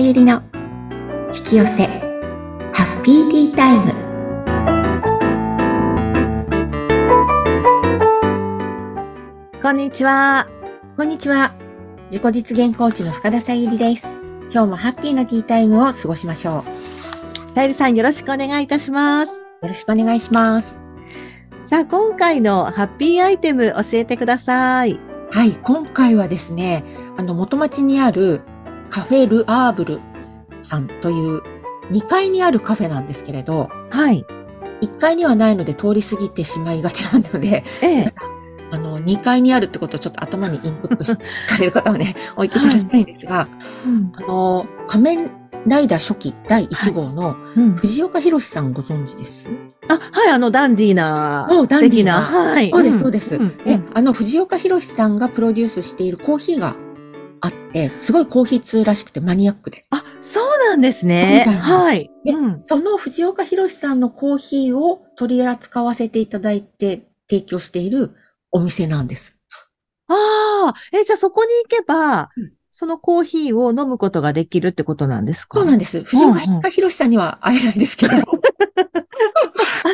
[0.00, 0.42] ゆりの
[1.26, 1.86] 引き寄せ
[2.72, 3.92] ハッピーティータイム
[9.62, 10.48] こんにちは。
[10.96, 11.54] こんにちは
[12.06, 14.06] 自己実現コーチの深田さゆりです
[14.50, 16.64] 今日もハッピーなティータイムを過ごしましょ
[17.54, 19.32] さゆりさんよろしくお願いいたします。
[19.62, 20.80] うよろしくお願いします
[21.66, 24.98] さあ、今回のハッピーアイテム教えてください。
[25.30, 26.84] はい今回はですね
[27.18, 28.40] あの元町にある
[28.90, 30.00] カフェルアーブル
[30.62, 31.42] さんという
[31.90, 34.24] 2階にあるカフェなんですけれどはい。
[34.82, 38.12] 1階にはないので通り過ぎてしまいがちなのでええ。
[38.72, 43.48] あの、2階にあるってことをちょっと頭にインプットして かれる方はね、置いていただきたいんですが、
[43.84, 44.12] うん。
[44.14, 45.30] あの、仮面
[45.66, 47.72] ライダー初期第1号のうん。
[47.74, 49.48] 藤岡弘さんご存知です、
[49.88, 52.20] あ、はい、あの、ダンディーな、おダンディーな。
[52.20, 52.70] はい。
[52.70, 53.38] そうです、そうです。
[53.38, 53.48] ん。
[53.64, 53.90] で、うん。
[53.92, 56.76] あの、藤岡弘さんがプロデュースしているコーヒーが
[57.42, 59.86] あって、すごいコーヒー通らしくてマニアックで。
[59.90, 61.44] あ、そうなんですね。
[61.46, 62.10] はい。
[62.24, 68.14] で、うんその藤岡弘さんのコーヒーを取り扱わせていただいて提供している
[68.50, 69.36] お店なんです。
[70.08, 75.58] ああ、え、じゃあそこに行けばうん、そのコーヒーを飲むことができるってことなんですか？
[75.58, 76.02] でそうなんです。
[76.02, 78.22] 藤岡弘さんには会えないですけど、す。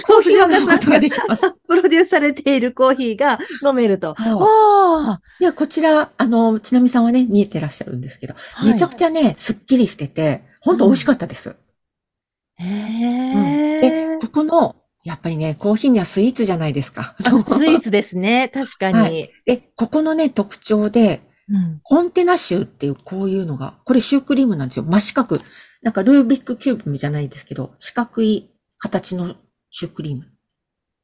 [0.02, 1.52] コーヒーを飲むさんことができます。
[1.66, 4.14] プロデュースされているコーヒーが飲めると。
[4.14, 8.64] そうあいや、こちら、あの、ちなみさんはね、見えてらっしゃるんですけど、あ。
[8.64, 11.50] めちゃくちゃね、すっきりしてて、本当美味しかったです。
[11.50, 12.62] ゃ。
[12.62, 14.19] へでえ、。
[14.20, 17.14] ここの、やっぱりね、コーヒーにはスイーツじゃないですか。
[17.19, 17.30] あス
[17.64, 18.50] イーツですね。
[18.52, 19.22] 確かに。
[19.22, 24.84] はで、ここのね、特徴で、うんコンテナシューっていうこういうのが、これシュークリームなんですよ。
[24.84, 25.39] 真四角。
[25.83, 29.36] なんかルービックキューブじゃないですけど、四角い形の
[29.78, 30.24] シュークリーム。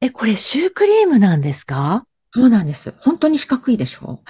[0.01, 2.07] え、これシュークリームなんですか？
[2.31, 2.91] そうなんです。
[3.01, 4.23] 本当に四角いでしょ？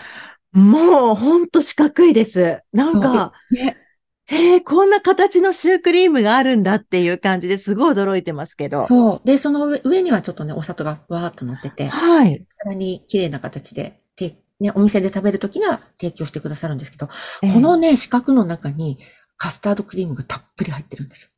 [0.51, 2.59] もう、ほんと四角いです。
[2.73, 3.77] なんか、ね。
[4.25, 8.85] へえ、こんな形のシュークリームがあるんだっていう感じですごい驚いてますけど。
[8.85, 9.25] そう。
[9.25, 12.45] で、その上上にはちょっとね、お砂糖がわーっと乗ってて、はい。
[12.49, 17.07] さらに綺麗な形で、てね、お店で食べるときには提供してくださるんですけど、
[17.43, 18.99] えーこのね、四角の中に
[19.37, 21.29] カスタードクリームがたっぷり入ってるんですよ。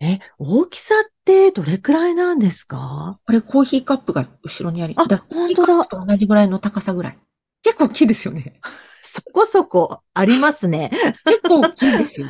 [0.00, 3.18] え、大きさってどれくらいなんですか？
[3.26, 7.18] これコーヒーカップが後ろにあり、あだコーヒーカップと同じぐらいの高さぐらい。
[7.62, 8.60] 結構大きいですよね。
[9.02, 10.90] そこそこありますね。
[11.24, 12.28] 結構大きいんですよ。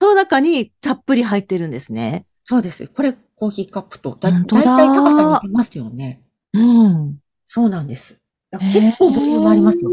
[0.00, 2.24] その中にたっぷり入ってるんですね。
[2.44, 2.86] そうです。
[2.88, 6.22] これコーヒーカップとだ、だいたい高さ似てますよね。
[6.54, 7.18] うん。
[7.44, 8.16] そうなんです。
[8.52, 9.90] 結構ボリュームありますよ。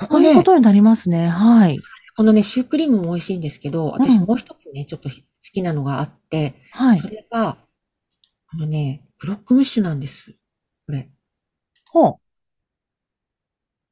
[0.00, 1.28] ここねこういうこ、とになりますね。
[1.28, 1.78] はい。
[2.16, 5.14] このね、シュークリームも美味しいんですけど、私うんもう一つね、ちょっと好
[5.52, 7.08] きなのがあって、はいそ。
[7.08, 7.58] れが、
[8.50, 10.32] このね、ブロックムッシュなんです。
[10.86, 11.10] これ。
[11.90, 12.20] ほ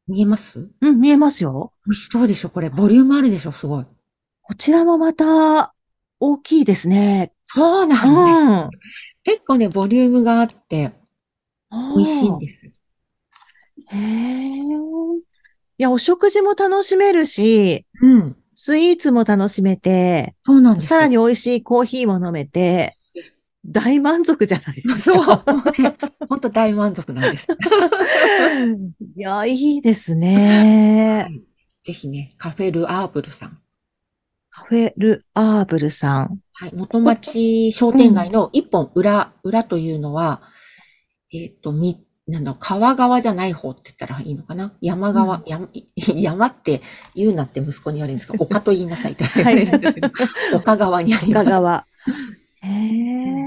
[0.06, 0.61] 見えます？
[0.61, 0.71] う。
[0.81, 1.72] うん、見えますよ。
[1.87, 2.71] 美味しそうでしょこれ。
[2.71, 3.53] ボリュームあるでしょ？
[3.53, 3.87] すごい。
[4.43, 5.75] こちらもまた
[6.21, 7.33] 大きいですね。
[7.45, 8.81] そうなんです。
[9.25, 10.93] 結構ね、ボリュームがあって、
[11.97, 12.61] 美味しいんです。
[12.61, 12.66] す。
[13.89, 14.53] へえ。
[15.78, 18.37] いや、お食事も楽しめるし、うん。
[18.59, 20.87] スイーツも楽しめて、そうなんです。
[20.87, 22.97] さらに美味しいコーヒーも飲めて。
[23.67, 25.25] 大満足じゃないですそう。
[25.25, 25.44] か。
[25.53, 25.97] もうね、
[26.28, 27.49] ほんと大満足なんです。
[29.16, 31.28] いや、いいですね。
[31.83, 33.59] ぜひね、カフェルアーブルさん。
[34.50, 36.41] カフェルアーブルさん。
[36.53, 36.75] はい。
[36.75, 40.41] 元町商店街の一本裏、裏というのは、
[41.31, 44.72] えっ、と、み、なん川側じゃない方って言ったらいいのかな？
[44.81, 46.82] 山側、うん山、 山って
[47.14, 50.10] 言うなって息子に言われるんですけど、 丘と言いなさいって言われるんですけど、
[50.54, 51.44] 丘側にあります。
[51.44, 51.86] 深川。
[52.62, 53.47] へえ。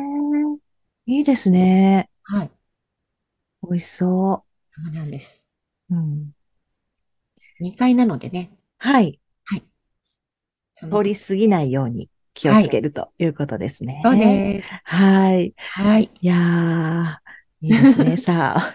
[1.07, 2.09] いいですね。
[2.23, 2.51] はい。
[3.63, 5.45] 美味しそそうなんです。
[5.89, 5.95] う。
[5.95, 6.31] うん。
[7.61, 8.51] 2階なのでね。
[8.77, 9.19] はい。
[10.79, 13.99] その通り過ぎないように気をつけるということですね。
[14.01, 14.71] そうです。
[14.85, 15.53] はい。
[15.57, 16.09] はい。
[16.21, 17.28] いやー、
[17.61, 18.17] いいですね。
[18.17, 18.73] さあ、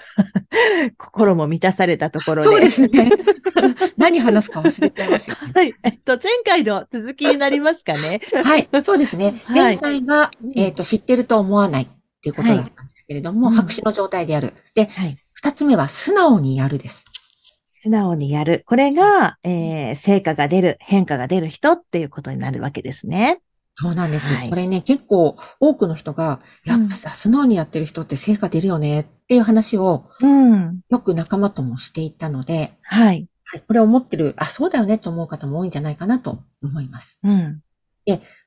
[0.98, 2.48] 心も満たされたところで。
[2.48, 3.10] そうですね。
[3.96, 5.52] 何話すか忘れちゃいますよね。
[5.54, 5.74] はい。
[5.82, 8.20] えっと、前回の続きになりますかね。
[8.44, 8.68] はい。
[8.82, 9.40] そうですね。
[9.44, 11.86] はい前回が、うんえっ、と、知ってると思わないっ
[12.20, 14.52] ていうことだったんですけれども、はい白紙の状態でやる。
[14.74, 15.18] で、はい。
[15.32, 17.04] 二つ目は素直にやるです。
[17.66, 18.64] 素直にやる。
[18.66, 23.40] これが、えー、成果が出る、変化が出る人っていうことになるわけですね。
[23.74, 24.32] そうなんです。
[24.32, 30.80] はいこれね、結構多くの人が、やっぱさ、素直にやってる人って成果出るよねっていう話をうん。
[30.88, 33.28] よく仲間ともしていたので、はい。
[33.44, 37.18] はい、これを思ってる、あ、そうだよねと思う方も多いんじゃないかなと思います。
[37.24, 37.60] うん。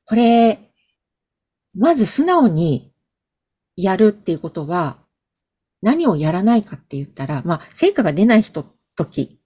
[0.05, 0.71] これ、
[1.75, 2.93] まず素直に
[3.75, 4.97] やるっていうことは、
[5.81, 8.65] 何をやらないかって言ったら、まあ、成果が出ない人、
[8.95, 9.39] 時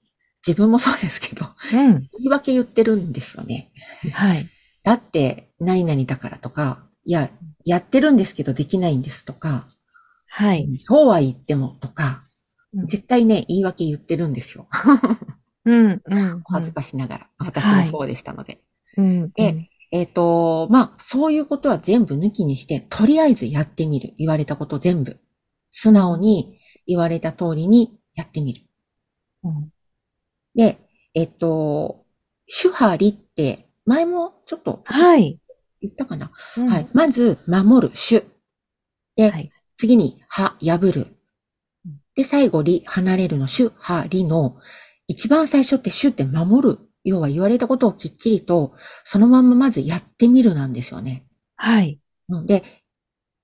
[0.45, 2.10] 自分もそうですけど、うん。
[2.18, 3.72] 言い訳言ってるんですよね。
[4.13, 4.50] はい。
[4.83, 7.30] だって、何々だからとか、いや、
[7.63, 9.66] やってるんですけどできないんですとか、
[10.28, 10.78] はい。
[10.80, 12.22] そうは言ってもとか、
[12.74, 14.66] うん絶対ね、言い訳言ってるんですよ。
[15.66, 16.01] うん。
[16.06, 16.42] うん。
[16.45, 17.30] 恥ずかしながら。
[17.38, 18.62] 私もそうでしたので。
[18.95, 19.31] うん。
[19.38, 24.13] ええっ、と、まあ、そういうことは全部抜きにして、とりあえずやってみる。
[24.18, 25.19] 言われたこと全部。
[25.72, 28.62] 素直に言われた通りにやってみる。
[29.44, 29.74] うん。
[30.56, 30.77] で、
[31.13, 32.06] えっ、と、
[32.48, 35.38] 主張りって、前もちょっとはい。
[35.81, 36.88] 言ったかな、うんはい。。
[36.93, 38.23] まず、守る、主。
[39.15, 39.51] で、はい。
[39.75, 41.07] 次に、は、破る
[41.85, 41.99] うん。
[42.15, 44.57] で、最後、り、離れるの、主、は、りの、
[45.07, 46.79] 一番最初って主って守る。
[47.03, 48.73] 要は言われたことをきっちりと、
[49.03, 51.25] そのまんままずやってみるなんですよね。
[51.55, 51.99] はい。
[52.29, 52.63] うんで、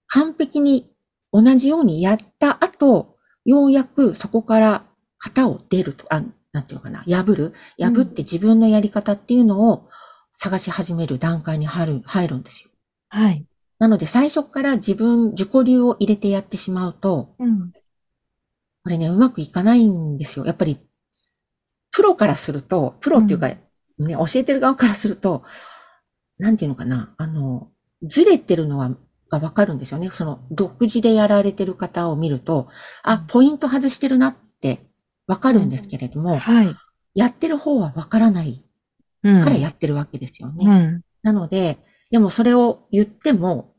[0.07, 0.89] 完璧に
[1.33, 4.85] 同じようにやった後、ようやくそこから
[5.19, 6.23] 型を出ると、あ、
[6.53, 7.53] なんていうのかな、破る。
[7.79, 9.89] 破って自分のやり方っていうのを
[10.37, 12.69] 探し始める段階に入る、入るんですよ。
[13.09, 13.43] はい。
[13.79, 17.71] なので最初から自分、自己流を入れてやってしまうと、うん。
[18.83, 20.45] これね、うまくいかないんですよ。
[20.45, 20.79] やっぱり、
[21.91, 23.59] プロからすると、プロっていうか、ね、
[24.13, 25.43] 教えてる側からすると、
[26.37, 27.71] なんていうのかな、あの、
[28.03, 28.95] ずれてるのは、
[29.29, 30.09] がわかるんですよね。
[30.11, 32.69] その、独自でやられてる方を見ると、
[33.01, 34.87] あ、ポイント外してるなって
[35.25, 36.75] わかるんですけれども、はい。
[37.15, 38.66] やってる方はわからないうん。
[39.21, 40.65] からやってるわけですよね。
[40.65, 41.01] うん。
[41.23, 41.79] なので、
[42.11, 43.73] でもそれを言っても、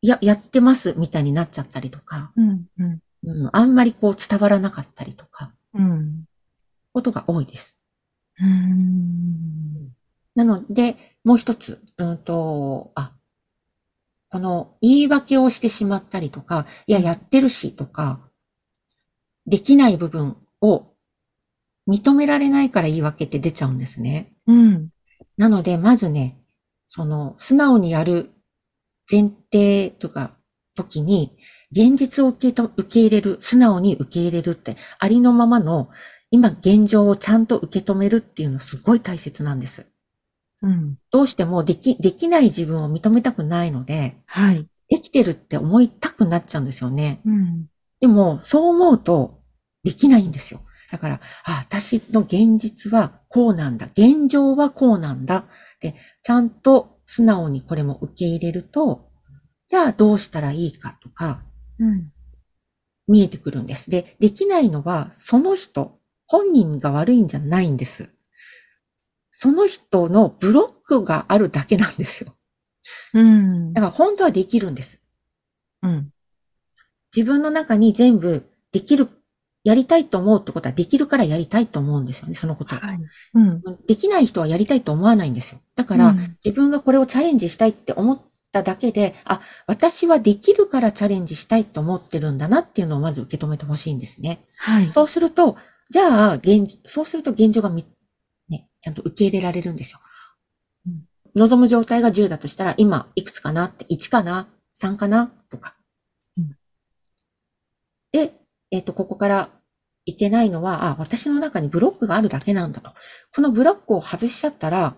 [0.00, 2.66] いや、やってますみたいになっちゃったりとか、うん。
[2.78, 3.00] うん。
[3.24, 6.24] うん、あんまりこう伝わらなかったりとか、うん。
[6.92, 7.80] ことが多いです。
[8.38, 9.92] うん。
[10.34, 13.12] なので、もう一つ、うんと、あ、
[14.30, 18.20] この言い訳をしてしまったりとか、いや、やってるしとか、
[19.46, 20.92] できない部分を
[21.88, 24.32] 認められないから言い訳って出ちゃうんですね。
[24.46, 24.88] うん。
[25.36, 26.38] なので、まずね、
[26.88, 28.30] その、素直にやる
[29.10, 30.36] 前提とか、
[30.74, 31.36] 時に、
[31.72, 35.88] 現実を受けと受け入れる、素直に受け入れるって、ありのままの、
[36.30, 39.86] 今現状をちゃんと受け止めるっていうのすごい大切なんです。
[40.62, 40.98] うん。
[41.10, 44.66] どうしてもでき、できない自分を認めたくないので、はい。
[44.88, 47.20] できてるって思いたくなっちゃうんですよね。
[47.24, 47.66] うん。
[48.00, 49.40] でも、そう思うと、
[49.82, 50.60] できないんですよ。
[50.96, 53.86] だから、あ、私の現実はこうなんだ。
[53.92, 55.44] 現状はこうなんだ。
[55.80, 59.10] で、ちゃんと素直にこれも受け入れると、
[59.66, 61.42] じゃあどうしたらいいかとか、
[61.78, 62.10] うん。
[63.08, 63.90] 見えてくるんです。
[63.90, 68.08] で、できないのは、その人、本人が悪いんじゃないんです。
[69.30, 72.34] その人のブロックがあるだけなんですよ。
[73.12, 73.82] うんだ。
[73.82, 75.02] から本当はできるんです。
[75.82, 76.10] うん。
[77.14, 79.08] 自分の中に全部できる、
[79.66, 82.78] やりたいと思うってことはできるからやりたいと思うんですよね、そのことを。
[82.78, 83.00] はい。
[83.34, 83.62] うん。
[83.88, 85.60] できない人はやりたいと思わないんですよ。
[85.74, 88.20] だから、うん自分がこれをチャレンジしたいって思っ
[88.52, 94.44] ただけで、あ、私はできるからチャレンジしたいと思ってるんだなっていうのをまず受け止めてほしいんですね。
[94.58, 94.92] はい。
[94.92, 95.56] そうすると、
[95.90, 97.84] じゃあ、現、そうすると現状がみ、
[98.48, 99.98] ね、ちゃんと受け入れられるんですよ。
[100.86, 101.02] うん
[101.34, 105.74] 望む状態が10だとしたら、今、いくつかなって、1かな ?3 かなとか。
[106.38, 106.56] うん
[108.12, 108.32] で、
[108.70, 109.48] えっ、と、ここから
[110.06, 112.92] いけないのは、あ、私の中にブロックがあるだけなんだと。
[113.34, 114.96] このブロックを外しちゃったら、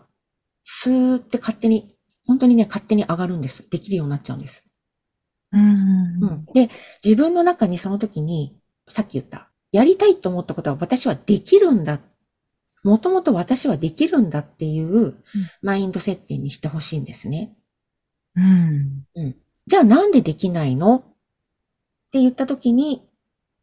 [0.62, 3.68] スーって勝手に、本当にね、勝手に上がるんです。
[3.68, 4.64] できるようになっちゃうんです。
[5.50, 6.46] うんうん。
[6.52, 6.70] で、
[7.02, 12.00] 自分の中にその時に、さっき言った、やりたいと思ったことは私はできるんだ。
[12.84, 15.14] もともと私はできるんだっていう
[15.62, 17.56] マインド設定にしてほしいんですね。
[18.36, 19.04] うん。
[19.66, 20.96] じゃあなんでできないの？
[20.96, 21.00] っ
[22.12, 23.07] て言った時に、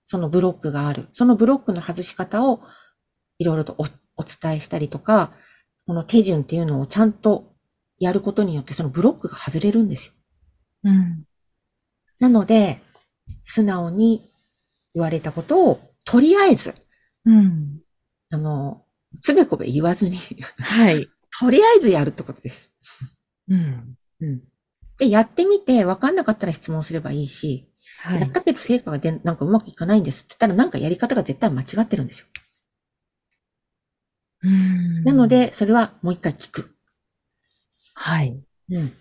[0.06, 1.08] そのブロックがある。
[1.14, 2.62] そのブロックの外し方を
[3.38, 3.86] いろいろとお
[4.18, 5.34] お伝えしたりとか、
[5.88, 7.54] この手順っていうのをちゃんと
[8.00, 10.14] やることによってそのブロックが外れるんですよ。
[10.86, 11.26] うん。
[12.20, 12.82] なので、
[13.44, 14.32] 素直に
[14.94, 16.74] 言われたことを、とりあえず、
[17.26, 17.80] うん。
[18.32, 18.86] あの、
[19.22, 20.18] つべこべ言わずに、
[20.60, 21.10] はい。
[21.40, 22.72] とりあえずやるってことです。
[23.50, 23.98] うん。
[24.22, 24.44] うん。
[24.98, 27.70] で、やってみて、わかんなかったら質問すればいいし、
[28.06, 28.22] はい。
[28.22, 32.28] やったけど成果が出ん、なんかうまくいかないんですって言ったら、なんかやり方が絶対間違ってるんですよ。
[34.44, 36.76] うんなの、で、それはもう一回聞く。
[37.96, 38.40] はい。
[38.70, 38.94] うん。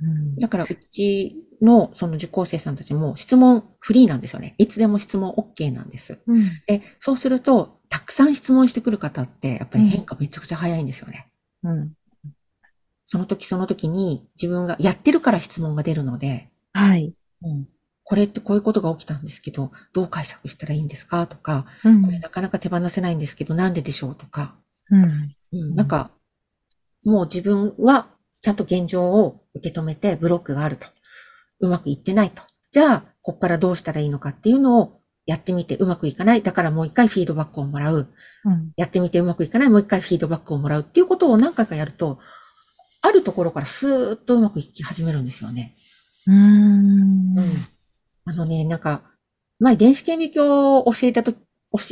[0.00, 4.54] うんだから、うちの、その受講生さんたちも質問フリーなんですよね。
[4.58, 6.18] いつでも質問 OK なんです。
[6.26, 6.50] うん。
[6.66, 11.28] で、そうすると、たくさん質問してくる方って、やっぱり変化めちゃくちゃ早いんですよね。
[11.64, 11.92] うん。
[13.06, 17.14] その時その時に自分がやってるから質問が出るので、はい。
[17.42, 17.68] うん、
[18.04, 21.26] これってこういうことが起きたんですけど、どう解釈したらいいんですか？
[21.26, 24.14] とか、うんこれなかなか手放せないんですけど、なんででしょう？
[24.16, 24.56] とか、
[24.90, 25.36] うん。
[25.52, 26.10] うん、なんか、
[27.04, 28.08] もう自分は
[28.40, 30.88] ちゃんと現状を受け止めてブロックがあると。
[31.60, 32.42] うまくいってないと。
[32.70, 36.42] じゃあ、こっからどうしたらいいのかっていうのをやってみてうまくいかない。
[36.42, 38.12] だからもう一回フィードバックをもらう。
[38.44, 38.72] うん。
[38.76, 39.70] やってみてうまくいかない。
[39.70, 42.18] もう一回フィードバックをもらうっていうことを何回かやると、
[43.06, 45.76] あるところからスーッとうまくいき始めるんですよね。
[46.26, 47.36] うーん。
[48.24, 49.02] あのね、なんか、
[49.58, 51.38] 前電子顕微鏡を教えたと、教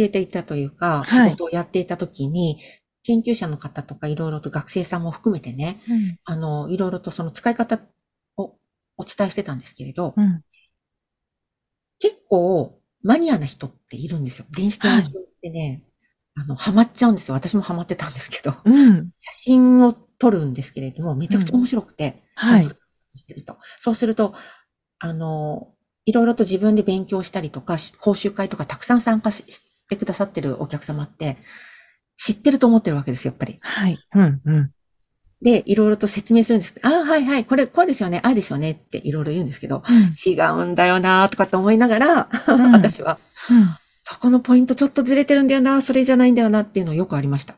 [0.01, 2.61] えていたというか、はい仕事をやっていたときに、
[3.05, 6.19] 研究者の方とかいろいろと学生さんも含めてね、うん。
[6.25, 7.81] あの、いろいろとその使い方
[8.37, 8.57] を
[8.97, 10.43] お伝えしてたんですけれど、うん。
[12.01, 14.47] 結構マニアな人っているんですよ。
[14.51, 15.83] 電子顕微鏡ってね、
[16.35, 17.35] あの、ハマっちゃうんですよ。
[17.35, 19.11] 私もハマってたんですけど、うん。
[19.21, 19.93] 写真を
[20.25, 22.75] 撮るんですけれども、めちゃくちゃ面白くて、はいその
[23.15, 23.59] してると。
[23.79, 24.35] そうすると、
[24.99, 25.69] あの、
[26.07, 31.37] いろいろと自分で勉強したりとか、講習会とかたくさん参加ししてくださってるお客様って、
[32.17, 33.59] 知ってると思ってるわけですよ、やっぱり。
[33.61, 33.99] はい。
[34.15, 34.41] うん。
[34.45, 34.71] うん。
[35.43, 39.83] で、いろいろと説明するんですけど、ああ、はいはい、これ、こうですよね、ああですよねっていろいろ言うんですけど、
[40.27, 43.19] 違うんだよなとかって思いながら、うん私は、
[43.51, 43.77] うん。
[44.01, 47.57] そこのポイントちょっとずれてるんだよな、それじゃないんだよなっていうのよくありました。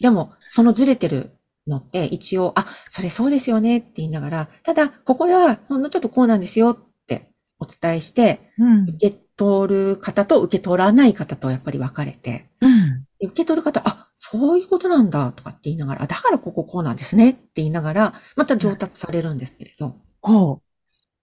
[0.00, 1.30] でも、そのずれてる
[1.66, 8.82] のって一応、あ、それそうですよねって言いながら、ただ、ここではほんのちょっとこうなんですよってお伝えして、うん。
[8.90, 13.04] 受け取る方と受け取らない方とやっぱり分かれて、うん。
[13.18, 20.60] で受け取る方、あ、そういうことなんだとかって言いながら、あだからこここうなんですねって言いながら、また上達されるんですけれど、ほ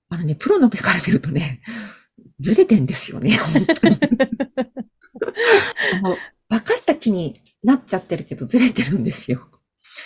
[0.10, 1.62] あのね、プロの目から見るとね、
[2.40, 3.98] ずれてんですよね、本当に。
[5.94, 6.18] あの
[6.50, 9.48] 分かった気になっちゃってるけど、ずれてるんですよ。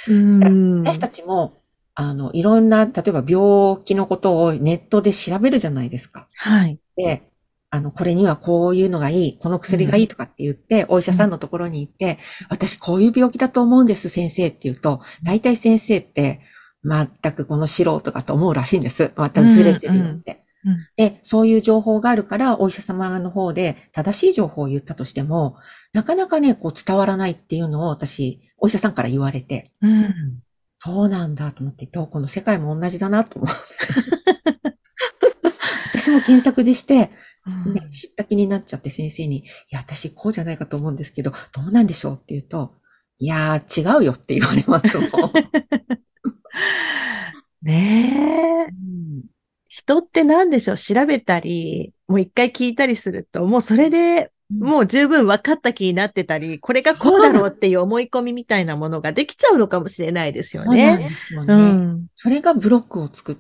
[0.08, 0.13] う。
[0.13, 0.79] うん。
[0.84, 1.62] 私たちも、
[1.93, 6.27] あの、いろんな、例えば病気のことをネットで調べるじゃないですか。
[6.36, 6.79] はい。
[6.96, 7.29] で、
[7.70, 16.41] あの、これにはこういうのがいい、この薬がいいとかって言って、お医者さんのところに行って、私こういう病気だと思うんです、先生って言うと、大体先生って、
[16.84, 19.12] 全くこの素人かと思うらしいんです。
[19.15, 20.40] またずれてるよって。
[20.65, 25.58] うんうんで、そういう情報があるから、お医者様の方で正しい情報を言ったとしても、
[25.94, 30.39] なかなかね、こう伝わらないっていうのを私、お医者さんから言われて、うん。
[30.77, 33.60] そうなんだと思って、どこの世界も同じだなと思って。
[35.94, 37.12] 私も検索でして、
[37.74, 42.74] ね、知った気になっちゃって先生に、いや、私こうじゃないかと思うんですけど、どうなんでしょうって言うと、
[43.20, 45.10] いやー、違うよって言われますもん。
[47.62, 48.72] ねえ。
[48.72, 49.30] うん
[49.73, 50.77] 人って何でしょう？
[50.77, 61.09] 調べたり、もう一回聞いたりすると、もうそれでもう十分分かった気になってたり、これがこうだろうっていう思い込みみたいなものができちゃうのかもしれないですよそうなんね。
[61.09, 61.53] ですようね。
[61.71, 62.07] ん。
[62.15, 63.35] それがブロックを作っ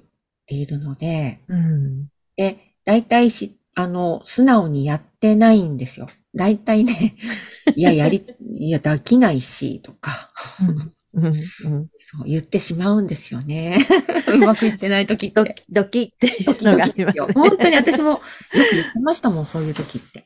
[0.45, 2.07] ているので、うん。
[2.37, 6.07] で、大体し、あの、素直にやってないんですよ。
[6.33, 7.17] 大体ね、
[7.75, 10.93] いや、やり、いや、できないし、とか、うん。
[11.13, 11.33] うん。
[11.97, 13.85] そう言ってしまうんですよね。
[14.27, 15.35] うまくいってない時って。
[15.35, 17.33] ドキドキってドキのがありますドキ。
[17.33, 18.21] 本当に私もよく
[18.53, 20.25] 言ってましたもん、そういう時って。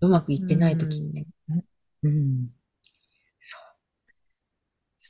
[0.00, 1.26] うまくいってない時って。
[2.02, 2.48] うん。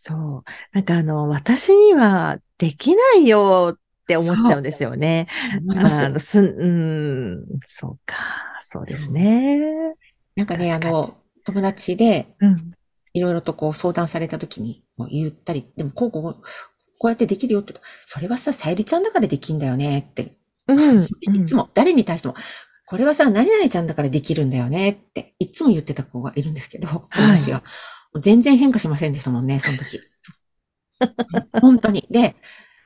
[0.06, 0.44] そう。
[0.72, 5.28] なんかあの、私にはできないよって思っちゃうんですよね。
[5.74, 6.68] あの、すん、う
[7.40, 8.16] ん、そうか。
[8.60, 9.94] そうですね。
[10.36, 11.16] なんかね、あの、
[11.46, 12.72] 友達で、うん。
[13.14, 16.42] いろいろとこう相談された時にもう言ったり、でもこうこう、
[16.98, 17.74] こうやってできるよって
[18.06, 20.32] それはさ、さゆりちゃんだからできんだよねって、
[20.68, 21.02] うん。
[21.34, 22.34] いつも、誰に対しても、
[22.86, 27.62] これはさ、何々ちゃんだからできるんだよねって、いつも言ってた子がいるんですけど、友達が。
[28.20, 30.00] 全然変化しませんでしたもんね、その時。
[31.60, 32.06] 本当に。
[32.10, 32.36] で、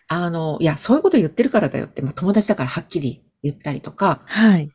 [0.08, 4.70] あの、いや、そういうこと言ってるからだよって、まあ、友達だからはっきり言ったりとか、はい。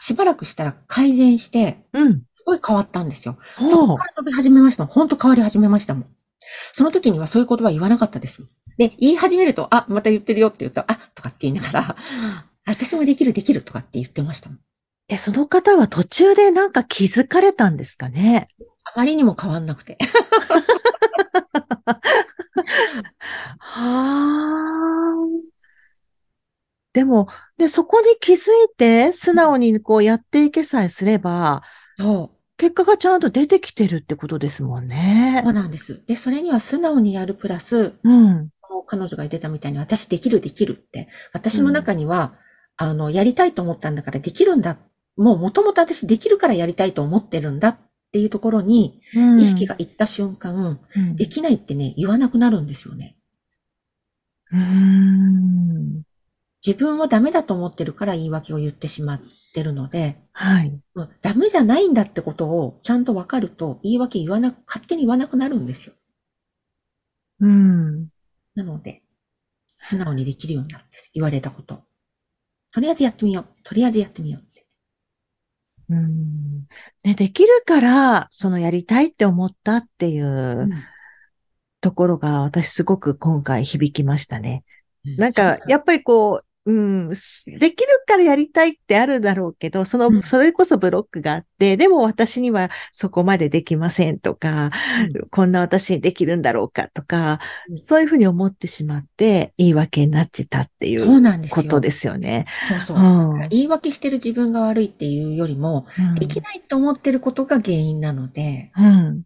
[0.00, 2.22] しばらくしたら改善して、うん。
[2.50, 3.38] すごい変わったんですよ。
[3.58, 4.86] そこから飛び始めました。
[4.86, 6.06] 本当変わり始めましたもん。
[6.72, 8.42] その時にはそういう言葉言わなかったです。
[8.76, 11.96] で、言い始めると、あ、また言ってるよって言うと、あ、とかって言いながら、
[12.66, 14.58] 私もできるできるとかって言ってましたもん。
[15.08, 18.48] え、その方は途中でなんか気づかれたんですかね？
[18.84, 19.98] あまりにも変わんなくて。
[23.58, 24.40] は
[24.78, 25.50] あ。
[26.92, 27.28] でも、
[27.58, 28.40] で、そこに気づい
[28.76, 31.62] て、素直にこうやっていけさえすれば、
[31.98, 32.39] そう。
[32.60, 35.52] 結果がちゃんと出てきてるってことですもんねそう。
[35.54, 36.02] なんです。
[36.06, 38.50] で、それには素直にやるプラス、うん。
[38.86, 41.08] 彼女が言ってたみたいに、私できるできるって。
[41.32, 42.34] 私の中には、
[42.76, 44.76] あの、やりたいと思ったんだからできるんだ。
[45.16, 47.78] もう元々私できるからやりたいと思ってるんだっ
[48.12, 49.00] ていうところに、
[49.38, 53.16] 意識がいった瞬間、うん、できないってね、言わなくなるんですよね。
[54.52, 56.02] うーん。
[56.64, 59.20] 自分をダメだと思ってるから言い訳を言ってしまっ
[59.54, 60.78] てるので、はい。
[61.22, 65.94] ダメじゃないんだってことをちゃんとわかると、言い訳言わなく、勝手に言わなくなるんですよ。
[67.40, 68.08] うん。
[68.54, 69.02] なので、
[69.74, 71.10] 素直にできるようになるんです。
[71.14, 71.82] 言われたことを。
[72.72, 73.46] とりあえずやってみよう。
[73.64, 74.66] とりあえずやってみようって。
[75.88, 76.66] うん。
[77.02, 80.68] ね、できるから、そのやりたいって思ったっていう
[81.80, 84.62] ところが、私すごく今回響きましたね。
[85.16, 94.70] なんか、やっぱりこう、うん、すできるからやりたいってあるだろうけど、そうんの、それこそブロックがあって、でも私にはそこまでできませんとか、
[95.30, 101.22] こんな私にできるんだろうかとかうん、そういうふうに思ってしまって、言い訳になってたっていそう。
[101.50, 102.46] ことですよね。
[102.68, 102.98] そうそう。
[102.98, 103.00] う
[103.38, 109.22] ん言い訳してる自分が悪いっていうよりも、うんできないと思ってることが原因なので、うん。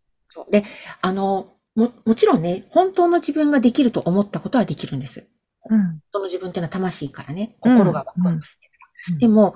[0.50, 0.64] で、
[1.02, 5.26] あの、も、もちろんね、本当の自分ができると思ったことはできるんです。
[5.71, 5.78] うん。
[5.78, 8.76] 本当の自分っていうのは魂からね、心がワクワクしてるか
[9.11, 9.14] ら。
[9.14, 9.54] うんでも、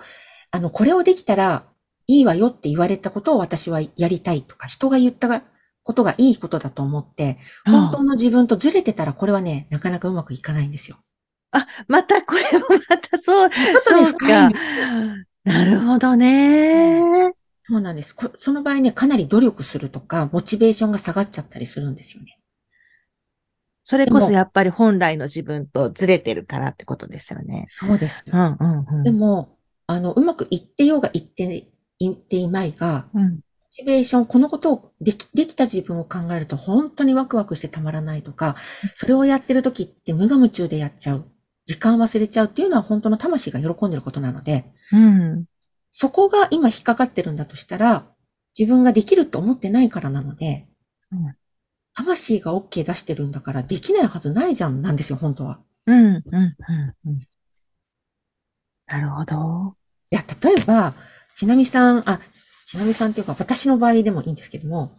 [0.50, 1.65] あの、これをできたら
[2.07, 5.43] いいわよって言われたことを私はやりたいとか、人が言った
[5.83, 10.97] ことがいいことだと思って、本当の自分とずれてたらこれはね、なかなかうまくいかないんですよ。
[11.50, 14.55] あ、またこれもまたそう、ちょっとね、深い。
[15.45, 17.33] なるほどね。
[17.62, 18.15] そうなんです。
[18.15, 22.38] こその場合ね、かなり努力するとか、モチベーションが下がっちゃったりするんですよね。
[23.90, 27.64] それこそやっぱり本来の自分とずれてるからってことですよね。
[27.68, 28.26] そうです。
[28.30, 29.02] うんうんうん。
[29.02, 33.38] でも、あの、うまくいってようがいって、いっていまいが、うん、モ
[33.73, 38.57] チベーション、このことをでき、できた自分を考えると本当にワクワクしてたまらないとか、
[38.95, 41.25] それをやってる時って無我夢中でやっちゃう。
[41.64, 45.47] 時間忘れちゃうっていうのは本当の魂が喜んでることなので、うん。
[45.92, 48.04] そこが今引っかかってるんだとしたら、
[48.59, 50.68] 自分ができると思ってないからなので、
[51.11, 51.35] うん
[51.99, 55.59] 魂が OK 出してるんだからできないはずないじゃんなんですよ、本当は。
[55.87, 56.55] うん、うん、うん。
[57.07, 57.28] うん
[58.87, 59.75] なるほど。
[60.11, 60.95] いや、例えば、
[61.35, 62.21] ちなみさん、あ、
[62.64, 64.99] ちなみさんっていうか、私の場合でもいいんですけども、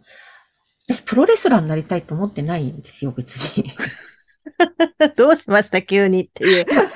[0.88, 3.64] 私、プロレスラーになりたいと思ってないんですよ、別に。
[5.16, 5.82] どうしました？
[5.82, 6.64] 急にっていう。
[6.70, 6.86] だか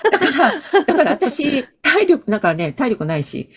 [0.79, 3.51] ら、だから私、体力、なんかね、体力ないし、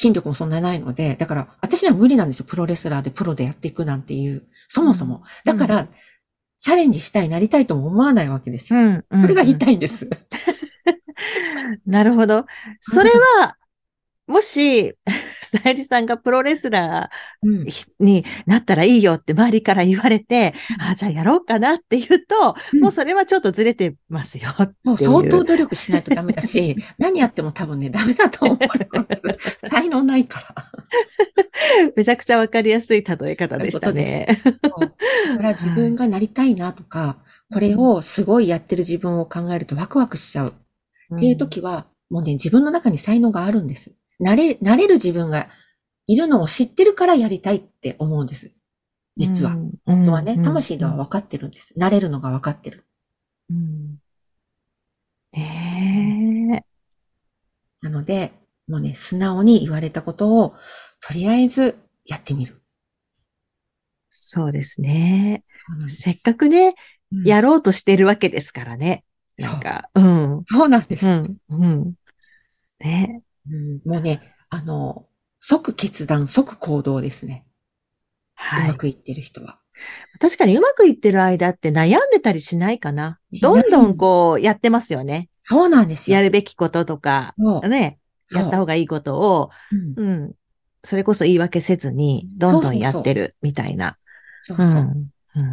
[0.00, 5.22] 筋力もそんなないので、だから、私には無理なんですよ、プロレスラーでプロでやっていくなんていう、そもそも。
[5.44, 5.88] だから、
[6.58, 8.80] チャレンジしたい、なりたいとも思わないわけですよ。
[8.80, 9.04] ん。
[9.20, 9.58] それが言いい。
[9.58, 10.08] たいんです。
[11.86, 12.46] なるほど。
[12.80, 13.56] それは、
[14.32, 14.94] もし、
[15.42, 17.10] さゆりさんがプロレスラ
[17.42, 17.62] うん。
[17.64, 24.54] ーになったらいいよって周りから言われて、あ、じゃあやろうかなって言うと、もうそれはちょっとずれてますよ。
[24.84, 29.06] もう相当努力しないとダメだし、 何やっても多分ね、ダメだと思いま
[29.60, 29.68] す。
[29.70, 30.66] 才能ないから。
[31.94, 34.40] めちゃくちゃわかりやすい例え方でしたね。
[34.44, 34.94] そう
[35.28, 37.18] だから自分がなりたいなとか、
[37.52, 40.54] これをすごいやってる自分を考えるとワクワクしちゃう
[41.14, 43.96] っていう時は、もうね、自分の中に才能があるんです。
[44.22, 45.48] なれ、なれる自分が
[46.06, 48.52] いるのを知ってるからやりたいって思うんです。
[49.16, 49.52] 実は。
[49.52, 51.78] うん、本当はね、うん魂では分かってるんです。
[51.78, 52.86] なれるのが分かってる。
[53.50, 53.98] うん
[55.32, 56.64] ねえ。
[57.80, 58.32] なので、
[58.68, 60.54] もうね、素直に言われたことを、
[61.00, 62.62] とりあえずやってみる。
[64.08, 65.42] そうですね。
[65.88, 69.04] すせっかくね、うんやろうとしてるわけですからね。
[69.36, 70.38] なんか、うん。
[70.38, 71.06] うそうなんです。
[71.06, 71.36] ん。
[71.50, 71.94] うん。
[72.80, 73.22] ね。
[73.50, 75.06] うんもうね、あの、
[75.40, 77.46] 即決断、即行動ですね。
[78.34, 78.64] はい。
[78.66, 79.58] うまくいってる人は。
[80.20, 83.18] 確かにうまくいってる間って悩んでたりしないかな。
[83.40, 85.28] どんどんこうやってますよね。
[85.40, 86.16] そうなんですよ。
[86.16, 87.98] やるべきこととか、ね。
[88.32, 89.50] やった方がいいことを、
[89.96, 90.32] うんうん。
[90.84, 93.98] それこそ言い訳せずに、どんどんやってるみたいな。
[94.40, 94.94] そうそう。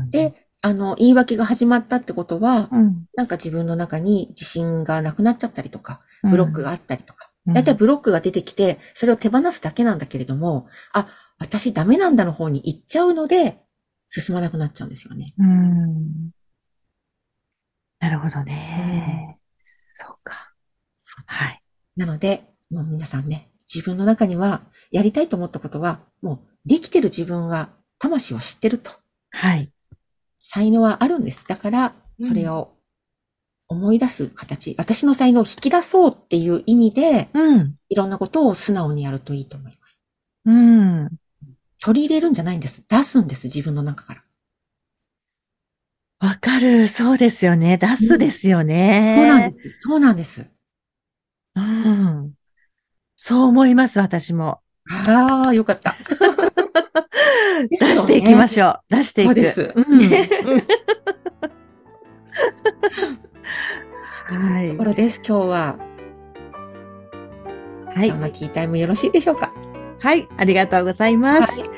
[0.10, 7.29] で、あの、言い訳が始まったってことは、うんなんか自分の中に自信がなくなっちゃったりとか、ブロックがあったりとか。
[7.50, 11.08] うんだいたいブロックが出てきて、それを手放すだけなんだけれども、あ、
[11.40, 13.62] 私ダメなんだの方に行っちゃうので、
[14.08, 15.34] 進まなくなっちゃうんですよね。
[15.38, 16.32] うん。
[18.00, 19.40] なるほどね。
[19.62, 20.54] そうか。
[21.02, 21.62] そうはい。
[21.96, 28.92] なので、もう皆さんね、自分の中には、やりたいと思ったことは、もうできてる自分が魂を知ってると。
[29.32, 29.72] はい。
[30.44, 31.48] 才能はあるんです。
[31.48, 32.74] だから、それを
[33.70, 37.76] 思い出す形、私の才能を引き出そうっていう意味で、うん。
[37.88, 40.02] いろんなことを素直にやるといいと思います。
[40.46, 41.10] うん。
[41.82, 42.84] 取り入れるんじゃないんです。
[42.90, 44.24] 出すんです、自分の中から。
[46.28, 46.88] わかる。
[46.88, 47.78] そうですよね。
[47.78, 49.16] 出すですよね。
[49.18, 49.74] そうなんです。
[49.78, 50.46] そうなんです。
[51.56, 52.34] うん。
[53.16, 54.62] そう思います、私も。
[55.08, 55.96] ああ、よかった。
[57.70, 58.96] 出していきましょう。
[58.96, 59.28] 出していく。
[59.28, 60.00] そうですうん
[64.30, 64.84] はいとこ。
[64.86, 65.76] ろです、今日は。
[67.96, 69.54] そんなキータイムよろしいでしょうか？
[70.00, 71.60] はい、ありがとうございます。
[71.60, 71.70] はい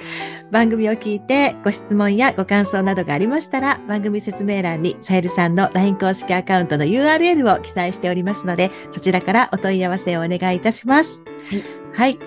[0.52, 11.24] 番組を聞いてご質問やご感想などがありましたら、番組説明欄にさゆるさんの LINE 公式アカウントの URL を記載しておりますので、そちらからお問い合わせをお願いいたします。
[11.50, 11.64] はい。
[11.94, 12.20] はい。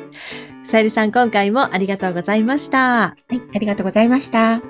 [0.64, 2.78] さゆるさん、今回もありがとうございました。
[2.78, 4.62] はい、ありがとうございました。